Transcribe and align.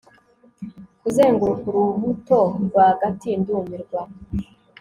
kuzenguruka, 1.01 1.65
urubuto 1.77 2.39
rwagati 2.65 3.29
ndumirwa 3.39 4.01